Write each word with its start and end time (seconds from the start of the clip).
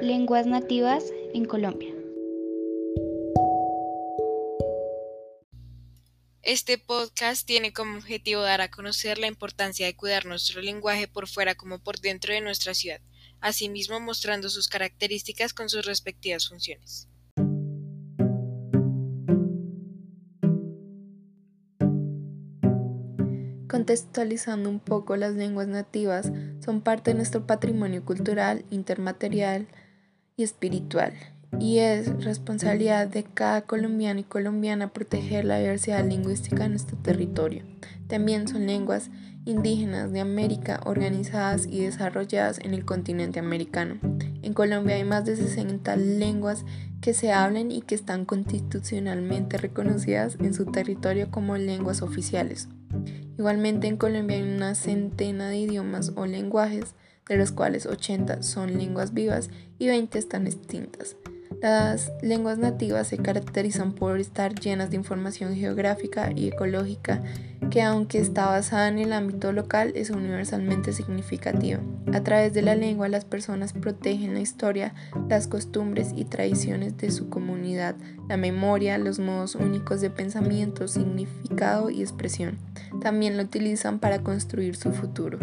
Lenguas 0.00 0.46
nativas 0.46 1.04
en 1.34 1.44
Colombia. 1.44 1.94
Este 6.42 6.78
podcast 6.78 7.46
tiene 7.46 7.72
como 7.72 7.98
objetivo 7.98 8.42
dar 8.42 8.60
a 8.60 8.70
conocer 8.70 9.18
la 9.18 9.28
importancia 9.28 9.86
de 9.86 9.94
cuidar 9.96 10.26
nuestro 10.26 10.62
lenguaje 10.62 11.06
por 11.06 11.28
fuera 11.28 11.54
como 11.54 11.78
por 11.78 12.00
dentro 12.00 12.34
de 12.34 12.40
nuestra 12.40 12.74
ciudad, 12.74 13.00
asimismo 13.40 14.00
mostrando 14.00 14.50
sus 14.50 14.68
características 14.68 15.54
con 15.54 15.68
sus 15.68 15.86
respectivas 15.86 16.48
funciones. 16.48 17.08
Contextualizando 23.68 24.70
un 24.70 24.80
poco, 24.80 25.16
las 25.16 25.34
lenguas 25.34 25.66
nativas 25.68 26.30
son 26.64 26.80
parte 26.80 27.10
de 27.10 27.16
nuestro 27.16 27.46
patrimonio 27.46 28.04
cultural, 28.04 28.64
intermaterial 28.70 29.66
y 30.36 30.42
espiritual, 30.42 31.12
y 31.60 31.78
es 31.78 32.24
responsabilidad 32.24 33.06
de 33.06 33.22
cada 33.22 33.62
colombiano 33.62 34.20
y 34.20 34.24
colombiana 34.24 34.92
proteger 34.92 35.44
la 35.44 35.58
diversidad 35.58 36.04
lingüística 36.04 36.64
de 36.64 36.70
nuestro 36.70 36.96
territorio. 36.98 37.62
También 38.08 38.48
son 38.48 38.66
lenguas 38.66 39.10
indígenas 39.44 40.12
de 40.12 40.20
América 40.20 40.80
organizadas 40.84 41.66
y 41.66 41.80
desarrolladas 41.80 42.58
en 42.60 42.74
el 42.74 42.84
continente 42.84 43.38
americano. 43.38 43.98
En 44.42 44.54
Colombia 44.54 44.96
hay 44.96 45.04
más 45.04 45.24
de 45.24 45.36
60 45.36 45.96
lenguas 45.96 46.64
que 47.00 47.14
se 47.14 47.32
hablan 47.32 47.70
y 47.70 47.82
que 47.82 47.94
están 47.94 48.24
constitucionalmente 48.24 49.58
reconocidas 49.58 50.38
en 50.40 50.54
su 50.54 50.66
territorio 50.66 51.30
como 51.30 51.56
lenguas 51.56 52.02
oficiales. 52.02 52.68
Igualmente 53.36 53.88
en 53.88 53.96
Colombia 53.96 54.36
hay 54.36 54.42
una 54.42 54.74
centena 54.74 55.48
de 55.48 55.58
idiomas 55.58 56.12
o 56.16 56.24
lenguajes, 56.26 56.94
de 57.28 57.36
los 57.36 57.52
cuales 57.52 57.86
80 57.86 58.42
son 58.42 58.76
lenguas 58.78 59.14
vivas 59.14 59.50
y 59.78 59.88
20 59.88 60.18
están 60.18 60.46
extintas. 60.46 61.16
Las 61.62 62.12
lenguas 62.20 62.58
nativas 62.58 63.06
se 63.08 63.16
caracterizan 63.16 63.92
por 63.92 64.18
estar 64.18 64.54
llenas 64.54 64.90
de 64.90 64.96
información 64.96 65.54
geográfica 65.54 66.30
y 66.34 66.48
ecológica 66.48 67.22
que 67.70 67.82
aunque 67.82 68.18
está 68.18 68.46
basada 68.46 68.88
en 68.88 68.98
el 68.98 69.12
ámbito 69.12 69.52
local 69.52 69.92
es 69.94 70.10
universalmente 70.10 70.92
significativa. 70.92 71.80
A 72.12 72.22
través 72.22 72.52
de 72.52 72.62
la 72.62 72.74
lengua 72.74 73.08
las 73.08 73.24
personas 73.24 73.72
protegen 73.72 74.34
la 74.34 74.40
historia, 74.40 74.94
las 75.28 75.46
costumbres 75.46 76.12
y 76.14 76.24
tradiciones 76.24 76.96
de 76.98 77.10
su 77.10 77.30
comunidad, 77.30 77.96
la 78.28 78.36
memoria, 78.36 78.98
los 78.98 79.18
modos 79.18 79.54
únicos 79.54 80.00
de 80.00 80.10
pensamiento, 80.10 80.86
significado 80.86 81.90
y 81.90 82.02
expresión. 82.02 82.58
También 83.00 83.36
lo 83.36 83.42
utilizan 83.42 83.98
para 83.98 84.22
construir 84.22 84.76
su 84.76 84.92
futuro. 84.92 85.38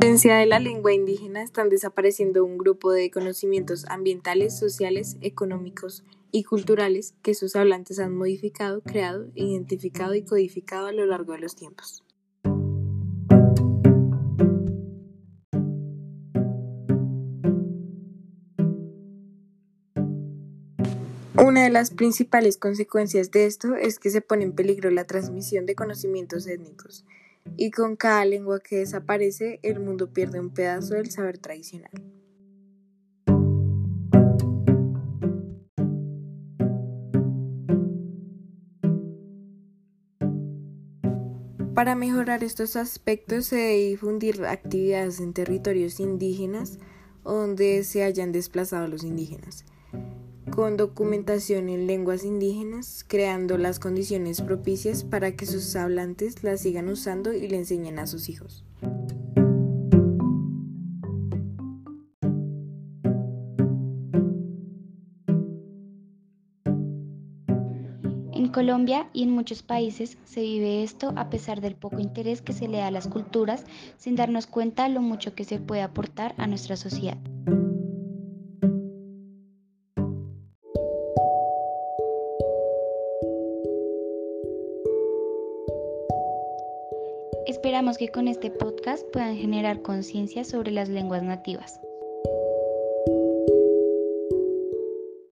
De 0.00 0.46
la 0.46 0.60
lengua 0.60 0.92
indígena 0.92 1.42
están 1.42 1.68
desapareciendo 1.70 2.44
un 2.44 2.56
grupo 2.56 2.92
de 2.92 3.10
conocimientos 3.10 3.84
ambientales, 3.86 4.56
sociales, 4.56 5.16
económicos 5.20 6.04
y 6.30 6.44
culturales 6.44 7.14
que 7.22 7.34
sus 7.34 7.56
hablantes 7.56 7.98
han 7.98 8.16
modificado, 8.16 8.80
creado, 8.80 9.26
identificado 9.34 10.14
y 10.14 10.22
codificado 10.22 10.86
a 10.86 10.92
lo 10.92 11.04
largo 11.06 11.32
de 11.32 11.38
los 11.40 11.56
tiempos. 11.56 12.04
Una 21.36 21.64
de 21.64 21.70
las 21.70 21.90
principales 21.90 22.56
consecuencias 22.56 23.30
de 23.30 23.46
esto 23.46 23.74
es 23.74 23.98
que 23.98 24.10
se 24.10 24.20
pone 24.20 24.44
en 24.44 24.52
peligro 24.52 24.90
la 24.90 25.04
transmisión 25.04 25.66
de 25.66 25.74
conocimientos 25.74 26.46
étnicos 26.46 27.04
y 27.56 27.70
con 27.70 27.96
cada 27.96 28.24
lengua 28.24 28.60
que 28.60 28.78
desaparece 28.78 29.60
el 29.62 29.80
mundo 29.80 30.12
pierde 30.12 30.40
un 30.40 30.50
pedazo 30.50 30.94
del 30.94 31.10
saber 31.10 31.38
tradicional. 31.38 31.90
Para 41.74 41.94
mejorar 41.94 42.42
estos 42.42 42.74
aspectos 42.74 43.46
se 43.46 43.56
debe 43.56 43.88
difundir 43.90 44.44
actividades 44.44 45.20
en 45.20 45.32
territorios 45.32 46.00
indígenas 46.00 46.78
donde 47.22 47.84
se 47.84 48.02
hayan 48.02 48.32
desplazado 48.32 48.88
los 48.88 49.04
indígenas 49.04 49.64
con 50.50 50.76
documentación 50.76 51.68
en 51.68 51.86
lenguas 51.86 52.24
indígenas, 52.24 53.04
creando 53.06 53.58
las 53.58 53.78
condiciones 53.78 54.40
propicias 54.40 55.04
para 55.04 55.32
que 55.32 55.46
sus 55.46 55.76
hablantes 55.76 56.42
la 56.42 56.56
sigan 56.56 56.88
usando 56.88 57.32
y 57.32 57.48
le 57.48 57.56
enseñen 57.56 57.98
a 57.98 58.06
sus 58.06 58.28
hijos. 58.28 58.64
En 68.32 68.48
Colombia 68.48 69.10
y 69.12 69.24
en 69.24 69.30
muchos 69.30 69.62
países 69.62 70.16
se 70.24 70.40
vive 70.40 70.82
esto 70.82 71.12
a 71.16 71.28
pesar 71.28 71.60
del 71.60 71.74
poco 71.74 72.00
interés 72.00 72.40
que 72.40 72.52
se 72.52 72.66
le 72.66 72.78
da 72.78 72.86
a 72.86 72.90
las 72.90 73.06
culturas 73.06 73.64
sin 73.98 74.16
darnos 74.16 74.46
cuenta 74.46 74.88
lo 74.88 75.02
mucho 75.02 75.34
que 75.34 75.44
se 75.44 75.58
puede 75.58 75.82
aportar 75.82 76.34
a 76.38 76.46
nuestra 76.46 76.76
sociedad. 76.76 77.18
Esperamos 87.46 87.98
que 87.98 88.08
con 88.08 88.28
este 88.28 88.50
podcast 88.50 89.04
puedan 89.12 89.36
generar 89.36 89.82
conciencia 89.82 90.44
sobre 90.44 90.70
las 90.70 90.88
lenguas 90.88 91.22
nativas. 91.22 91.80